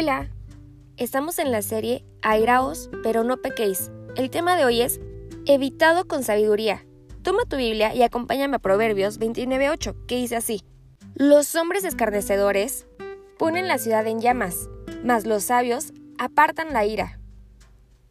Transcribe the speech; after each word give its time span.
Hola, 0.00 0.28
estamos 0.96 1.40
en 1.40 1.50
la 1.50 1.60
serie 1.60 2.04
Airaos, 2.22 2.88
pero 3.02 3.24
no 3.24 3.38
pequéis. 3.38 3.90
El 4.14 4.30
tema 4.30 4.54
de 4.54 4.64
hoy 4.64 4.80
es 4.80 5.00
Evitado 5.44 6.06
con 6.06 6.22
sabiduría. 6.22 6.86
Toma 7.24 7.46
tu 7.48 7.56
Biblia 7.56 7.92
y 7.92 8.04
acompáñame 8.04 8.54
a 8.54 8.58
Proverbios 8.60 9.18
29.8, 9.18 10.06
que 10.06 10.14
dice 10.14 10.36
así. 10.36 10.62
Los 11.16 11.52
hombres 11.56 11.82
escarnecedores 11.82 12.86
ponen 13.40 13.66
la 13.66 13.78
ciudad 13.78 14.06
en 14.06 14.20
llamas, 14.20 14.68
mas 15.02 15.26
los 15.26 15.42
sabios 15.42 15.92
apartan 16.16 16.72
la 16.72 16.86
ira. 16.86 17.18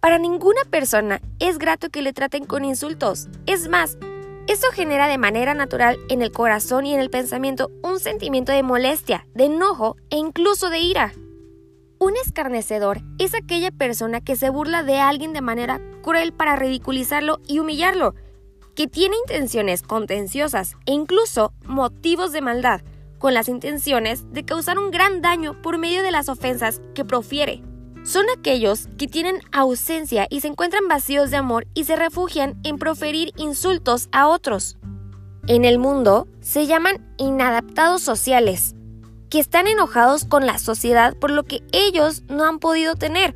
Para 0.00 0.18
ninguna 0.18 0.60
persona 0.68 1.22
es 1.38 1.56
grato 1.56 1.88
que 1.88 2.02
le 2.02 2.12
traten 2.12 2.44
con 2.44 2.62
insultos. 2.66 3.28
Es 3.46 3.70
más, 3.70 3.96
eso 4.48 4.66
genera 4.74 5.08
de 5.08 5.16
manera 5.16 5.54
natural 5.54 5.98
en 6.10 6.20
el 6.20 6.30
corazón 6.30 6.84
y 6.84 6.92
en 6.92 7.00
el 7.00 7.08
pensamiento 7.08 7.70
un 7.82 8.00
sentimiento 8.00 8.52
de 8.52 8.62
molestia, 8.62 9.26
de 9.32 9.46
enojo 9.46 9.96
e 10.10 10.18
incluso 10.18 10.68
de 10.68 10.80
ira. 10.80 11.14
Un 12.02 12.16
escarnecedor 12.16 13.02
es 13.18 13.34
aquella 13.34 13.70
persona 13.70 14.22
que 14.22 14.34
se 14.34 14.48
burla 14.48 14.82
de 14.82 14.98
alguien 14.98 15.34
de 15.34 15.42
manera 15.42 15.82
cruel 16.00 16.32
para 16.32 16.56
ridiculizarlo 16.56 17.40
y 17.46 17.58
humillarlo, 17.58 18.14
que 18.74 18.86
tiene 18.86 19.16
intenciones 19.28 19.82
contenciosas 19.82 20.76
e 20.86 20.92
incluso 20.92 21.52
motivos 21.66 22.32
de 22.32 22.40
maldad, 22.40 22.80
con 23.18 23.34
las 23.34 23.50
intenciones 23.50 24.24
de 24.32 24.46
causar 24.46 24.78
un 24.78 24.90
gran 24.90 25.20
daño 25.20 25.60
por 25.60 25.76
medio 25.76 26.02
de 26.02 26.10
las 26.10 26.30
ofensas 26.30 26.80
que 26.94 27.04
profiere. 27.04 27.62
Son 28.02 28.24
aquellos 28.34 28.88
que 28.96 29.06
tienen 29.06 29.36
ausencia 29.52 30.26
y 30.30 30.40
se 30.40 30.48
encuentran 30.48 30.88
vacíos 30.88 31.30
de 31.30 31.36
amor 31.36 31.66
y 31.74 31.84
se 31.84 31.96
refugian 31.96 32.58
en 32.64 32.78
proferir 32.78 33.32
insultos 33.36 34.08
a 34.10 34.26
otros. 34.26 34.78
En 35.46 35.66
el 35.66 35.78
mundo 35.78 36.28
se 36.40 36.66
llaman 36.66 37.14
inadaptados 37.18 38.00
sociales 38.00 38.74
que 39.30 39.38
están 39.38 39.68
enojados 39.68 40.24
con 40.24 40.44
la 40.44 40.58
sociedad 40.58 41.16
por 41.16 41.30
lo 41.30 41.44
que 41.44 41.62
ellos 41.72 42.24
no 42.28 42.44
han 42.44 42.58
podido 42.58 42.96
tener. 42.96 43.34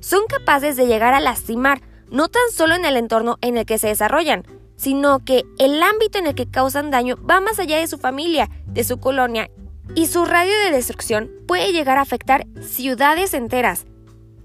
Son 0.00 0.26
capaces 0.26 0.76
de 0.76 0.86
llegar 0.86 1.14
a 1.14 1.20
lastimar, 1.20 1.80
no 2.10 2.28
tan 2.28 2.42
solo 2.52 2.74
en 2.74 2.84
el 2.84 2.96
entorno 2.96 3.38
en 3.40 3.56
el 3.56 3.64
que 3.64 3.78
se 3.78 3.86
desarrollan, 3.86 4.44
sino 4.76 5.24
que 5.24 5.44
el 5.58 5.82
ámbito 5.82 6.18
en 6.18 6.26
el 6.26 6.34
que 6.34 6.50
causan 6.50 6.90
daño 6.90 7.16
va 7.24 7.40
más 7.40 7.58
allá 7.58 7.78
de 7.78 7.86
su 7.86 7.98
familia, 7.98 8.50
de 8.66 8.84
su 8.84 8.98
colonia, 8.98 9.50
y 9.94 10.06
su 10.08 10.24
radio 10.24 10.52
de 10.64 10.72
destrucción 10.72 11.30
puede 11.46 11.72
llegar 11.72 11.98
a 11.98 12.02
afectar 12.02 12.46
ciudades 12.60 13.34
enteras. 13.34 13.86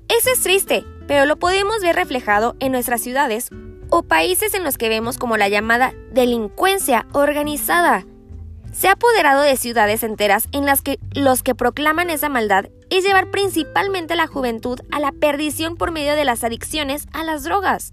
Eso 0.07 0.29
es 0.31 0.41
triste, 0.41 0.85
pero 1.07 1.25
lo 1.25 1.37
podemos 1.37 1.81
ver 1.81 1.95
reflejado 1.95 2.55
en 2.59 2.71
nuestras 2.71 3.01
ciudades 3.01 3.49
o 3.89 4.03
países 4.03 4.53
en 4.53 4.63
los 4.63 4.77
que 4.77 4.89
vemos 4.89 5.17
como 5.17 5.37
la 5.37 5.49
llamada 5.49 5.93
delincuencia 6.11 7.07
organizada 7.13 8.05
se 8.79 8.87
ha 8.87 8.93
apoderado 8.93 9.41
de 9.41 9.57
ciudades 9.57 10.03
enteras 10.03 10.47
en 10.53 10.65
las 10.65 10.81
que 10.81 10.99
los 11.11 11.43
que 11.43 11.53
proclaman 11.53 12.09
esa 12.09 12.29
maldad 12.29 12.69
es 12.89 13.03
llevar 13.03 13.29
principalmente 13.29 14.13
a 14.13 14.15
la 14.15 14.25
juventud 14.25 14.79
a 14.89 15.01
la 15.01 15.11
perdición 15.11 15.75
por 15.75 15.91
medio 15.91 16.15
de 16.15 16.23
las 16.23 16.45
adicciones 16.45 17.05
a 17.11 17.25
las 17.25 17.43
drogas. 17.43 17.91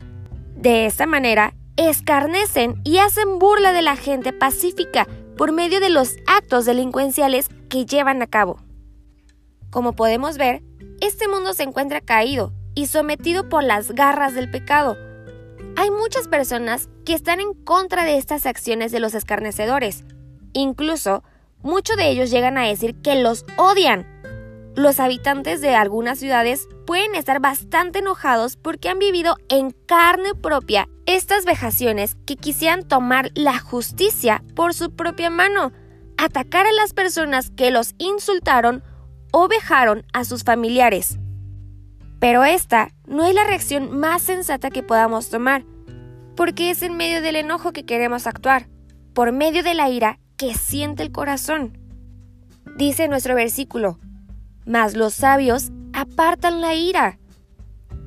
De 0.55 0.87
esta 0.87 1.07
manera, 1.07 1.55
escarnecen 1.77 2.81
y 2.85 2.99
hacen 2.99 3.41
burla 3.41 3.73
de 3.73 3.83
la 3.83 3.97
gente 3.97 4.33
pacífica 4.33 5.09
por 5.37 5.51
medio 5.51 5.81
de 5.81 5.91
los 5.91 6.15
actos 6.29 6.67
delincuenciales 6.67 7.49
que 7.69 7.85
llevan 7.85 8.23
a 8.23 8.29
cabo. 8.29 8.61
Como 9.71 9.95
podemos 9.95 10.39
ver, 10.39 10.63
este 11.01 11.27
mundo 11.27 11.53
se 11.53 11.65
encuentra 11.65 12.01
caído 12.01 12.53
y 12.77 12.87
sometido 12.87 13.49
por 13.49 13.65
las 13.65 13.91
garras 13.91 14.35
del 14.35 14.53
pecado. 14.53 14.97
Hay 15.75 15.91
muchas 15.91 16.29
personas 16.29 16.89
que 17.05 17.15
están 17.15 17.41
en 17.41 17.55
contra 17.55 18.05
de 18.05 18.19
estas 18.19 18.47
acciones 18.47 18.93
de 18.93 19.01
los 19.01 19.15
escarnecedores, 19.15 20.05
Incluso, 20.57 21.23
muchos 21.63 21.99
de 21.99 22.09
ellos 22.09 22.31
llegan 22.31 22.57
a 22.57 22.63
decir 22.63 22.95
que 23.03 23.21
los 23.21 23.45
odian. 23.59 24.07
Los 24.75 25.01
habitantes 25.01 25.61
de 25.61 25.75
algunas 25.75 26.19
ciudades 26.19 26.67
pueden 26.87 27.15
estar 27.15 27.41
bastante 27.41 27.99
enojados 27.99 28.57
porque 28.57 28.89
han 28.89 28.99
vivido 28.99 29.37
en 29.51 29.73
carne 29.73 30.35
propia 30.35 30.89
estas 31.05 31.45
vejaciones 31.45 32.17
que 32.27 32.37
quisieran 32.37 32.89
tomar 32.89 33.33
la 33.35 33.59
justicia 33.59 34.43
por 34.55 34.73
su 34.73 34.97
propia 34.97 35.29
mano, 35.29 35.73
atacar 36.17 36.67
a 36.67 36.73
las 36.73 36.95
personas 36.95 37.51
que 37.51 37.71
los 37.71 37.95
insultaron 37.99 38.83
o 39.33 39.49
vejaron 39.49 40.07
a 40.15 40.25
sus 40.25 40.43
familiares. 40.43 41.19
Pero 42.19 42.45
esta 42.45 42.89
no 43.07 43.27
es 43.27 43.35
la 43.35 43.45
reacción 43.45 43.99
más 43.99 44.23
sensata 44.23 44.71
que 44.71 44.83
podamos 44.83 45.29
tomar, 45.29 45.67
porque 46.35 46.71
es 46.71 46.81
en 46.81 46.97
medio 46.97 47.21
del 47.21 47.37
enojo 47.37 47.75
que 47.75 47.85
queremos 47.85 48.27
actuar, 48.27 48.71
por 49.13 49.33
medio 49.33 49.63
de 49.63 49.75
la 49.75 49.91
ira 49.91 50.19
que 50.37 50.55
siente 50.55 51.03
el 51.03 51.13
corazón. 51.13 51.79
Dice 52.77 53.09
nuestro 53.09 53.35
versículo, 53.35 53.99
mas 54.65 54.95
los 54.95 55.15
sabios 55.15 55.71
apartan 55.93 56.61
la 56.61 56.75
ira. 56.75 57.19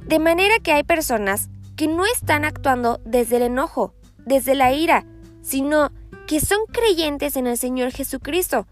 De 0.06 0.20
manera 0.20 0.60
que 0.62 0.72
hay 0.72 0.84
personas 0.84 1.50
que 1.76 1.88
no 1.88 2.06
están 2.06 2.46
actuando 2.46 3.00
desde 3.06 3.38
el 3.38 3.44
enojo, 3.44 3.94
desde 4.26 4.56
la 4.56 4.74
ira, 4.74 5.06
sino 5.42 5.92
que 6.28 6.40
son 6.40 6.60
creyentes 6.72 7.36
en 7.38 7.48
el 7.48 7.58
Señor 7.58 7.92
Jesucristo. 7.92 8.68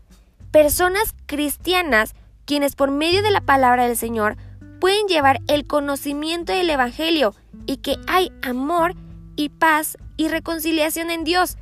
Personas 0.51 1.15
cristianas 1.25 2.13
quienes 2.45 2.75
por 2.75 2.91
medio 2.91 3.21
de 3.23 3.31
la 3.31 3.41
palabra 3.41 3.87
del 3.87 3.97
Señor 3.97 4.37
pueden 4.79 5.07
llevar 5.07 5.41
el 5.47 5.67
conocimiento 5.67 6.53
del 6.53 6.69
Evangelio 6.69 7.35
y 7.65 7.77
que 7.77 7.97
hay 8.07 8.31
amor 8.41 8.95
y 9.35 9.49
paz 9.49 9.97
y 10.15 10.29
reconciliación 10.29 11.11
en 11.11 11.23
Dios 11.23 11.57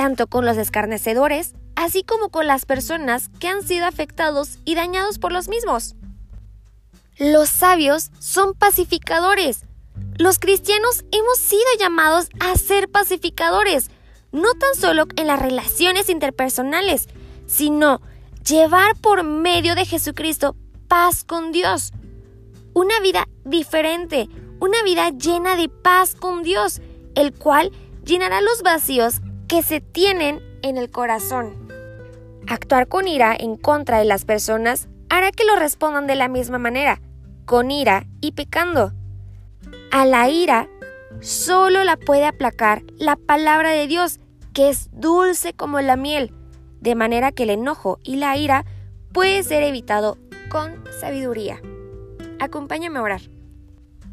tanto 0.00 0.28
con 0.28 0.46
los 0.46 0.56
escarnecedores, 0.56 1.52
así 1.76 2.04
como 2.04 2.30
con 2.30 2.46
las 2.46 2.64
personas 2.64 3.28
que 3.38 3.48
han 3.48 3.62
sido 3.62 3.84
afectados 3.84 4.56
y 4.64 4.74
dañados 4.74 5.18
por 5.18 5.30
los 5.30 5.48
mismos. 5.48 5.94
Los 7.18 7.50
sabios 7.50 8.10
son 8.18 8.54
pacificadores. 8.54 9.66
Los 10.16 10.38
cristianos 10.38 11.04
hemos 11.12 11.36
sido 11.36 11.66
llamados 11.78 12.30
a 12.40 12.56
ser 12.56 12.88
pacificadores, 12.88 13.90
no 14.32 14.54
tan 14.54 14.74
solo 14.74 15.04
en 15.16 15.26
las 15.26 15.38
relaciones 15.38 16.08
interpersonales, 16.08 17.06
sino 17.46 18.00
llevar 18.48 18.96
por 18.96 19.22
medio 19.22 19.74
de 19.74 19.84
Jesucristo 19.84 20.56
paz 20.88 21.24
con 21.24 21.52
Dios. 21.52 21.92
Una 22.72 23.00
vida 23.00 23.28
diferente, 23.44 24.30
una 24.60 24.82
vida 24.82 25.10
llena 25.10 25.56
de 25.56 25.68
paz 25.68 26.14
con 26.14 26.42
Dios, 26.42 26.80
el 27.14 27.34
cual 27.34 27.70
llenará 28.02 28.40
los 28.40 28.62
vacíos 28.62 29.20
que 29.50 29.62
se 29.64 29.80
tienen 29.80 30.40
en 30.62 30.78
el 30.78 30.92
corazón. 30.92 31.68
Actuar 32.46 32.86
con 32.86 33.08
ira 33.08 33.34
en 33.36 33.56
contra 33.56 33.98
de 33.98 34.04
las 34.04 34.24
personas 34.24 34.88
hará 35.08 35.32
que 35.32 35.44
lo 35.44 35.56
respondan 35.56 36.06
de 36.06 36.14
la 36.14 36.28
misma 36.28 36.58
manera, 36.58 37.00
con 37.46 37.72
ira 37.72 38.06
y 38.20 38.30
pecando. 38.30 38.92
A 39.90 40.06
la 40.06 40.30
ira 40.30 40.68
solo 41.18 41.82
la 41.82 41.96
puede 41.96 42.26
aplacar 42.26 42.84
la 42.96 43.16
palabra 43.16 43.70
de 43.70 43.88
Dios, 43.88 44.20
que 44.54 44.68
es 44.68 44.88
dulce 44.92 45.52
como 45.52 45.80
la 45.80 45.96
miel, 45.96 46.32
de 46.80 46.94
manera 46.94 47.32
que 47.32 47.42
el 47.42 47.50
enojo 47.50 47.98
y 48.04 48.16
la 48.16 48.36
ira 48.36 48.64
puede 49.12 49.42
ser 49.42 49.64
evitado 49.64 50.16
con 50.48 50.84
sabiduría. 51.00 51.60
Acompáñame 52.38 53.00
a 53.00 53.02
orar. 53.02 53.22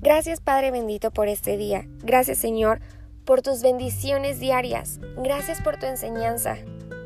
Gracias 0.01 0.41
Padre 0.41 0.71
bendito 0.71 1.11
por 1.11 1.27
este 1.27 1.57
día. 1.57 1.85
Gracias 2.01 2.39
Señor 2.39 2.81
por 3.27 3.41
tus 3.41 3.62
bendiciones 3.62 4.39
diarias. 4.39 5.01
Gracias 5.18 5.62
por 5.62 5.77
tu 5.77 5.85
enseñanza. 5.85 6.56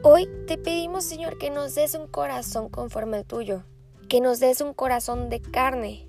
Hoy 0.03 0.29
te 0.45 0.59
pedimos, 0.59 1.03
Señor, 1.03 1.39
que 1.39 1.49
nos 1.49 1.73
des 1.73 1.95
un 1.95 2.05
corazón 2.05 2.69
conforme 2.69 3.17
al 3.17 3.25
tuyo, 3.25 3.63
que 4.07 4.21
nos 4.21 4.39
des 4.39 4.61
un 4.61 4.75
corazón 4.75 5.29
de 5.29 5.41
carne. 5.41 6.07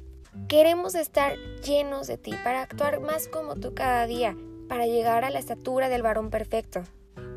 Queremos 0.48 0.94
estar 0.94 1.36
llenos 1.64 2.08
de 2.08 2.18
ti 2.18 2.32
para 2.44 2.60
actuar 2.60 3.00
más 3.00 3.26
como 3.26 3.54
tú 3.54 3.74
cada 3.74 4.06
día, 4.06 4.36
para 4.68 4.86
llegar 4.86 5.24
a 5.24 5.30
la 5.30 5.38
estatura 5.38 5.88
del 5.88 6.02
varón 6.02 6.28
perfecto. 6.28 6.82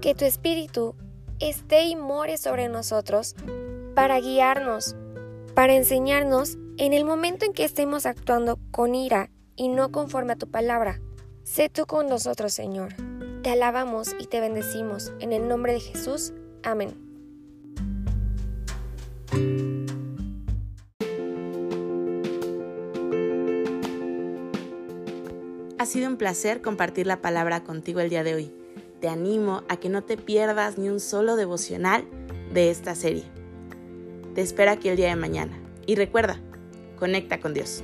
Que 0.01 0.13
tu 0.13 0.25
espíritu 0.25 0.95
esté 1.39 1.85
y 1.85 1.95
more 1.95 2.37
sobre 2.37 2.67
nosotros 2.67 3.35
para 3.95 4.19
guiarnos, 4.19 4.97
para 5.53 5.75
enseñarnos 5.75 6.57
en 6.77 6.91
el 6.91 7.05
momento 7.05 7.45
en 7.45 7.53
que 7.53 7.63
estemos 7.63 8.05
actuando 8.05 8.59
con 8.71 8.95
ira 8.95 9.29
y 9.55 9.69
no 9.69 9.93
conforme 9.93 10.33
a 10.33 10.37
tu 10.37 10.51
palabra. 10.51 10.99
Sé 11.45 11.69
tú 11.69 11.85
con 11.85 12.09
nosotros, 12.09 12.53
Señor. 12.53 12.95
Te 13.43 13.51
alabamos 13.51 14.15
y 14.19 14.25
te 14.25 14.39
bendecimos. 14.39 15.13
En 15.19 15.31
el 15.31 15.47
nombre 15.47 15.73
de 15.73 15.79
Jesús. 15.79 16.33
Amén. 16.63 16.95
Ha 25.77 25.85
sido 25.85 26.09
un 26.09 26.17
placer 26.17 26.63
compartir 26.63 27.05
la 27.05 27.21
palabra 27.21 27.63
contigo 27.63 27.99
el 27.99 28.09
día 28.09 28.23
de 28.23 28.33
hoy. 28.33 28.51
Te 28.99 29.07
animo 29.07 29.61
a 29.69 29.77
que 29.77 29.89
no 29.89 30.01
te 30.03 30.17
pierdas 30.17 30.79
ni 30.79 30.89
un 30.89 30.99
solo 30.99 31.35
devocional 31.35 32.05
de 32.55 32.71
esta 32.71 32.95
serie. 32.95 33.23
Te 34.33 34.41
espero 34.41 34.71
aquí 34.71 34.89
el 34.89 34.97
día 34.97 35.09
de 35.09 35.15
mañana. 35.15 35.55
Y 35.85 35.93
recuerda, 35.93 36.41
conecta 36.97 37.39
con 37.39 37.53
Dios. 37.53 37.83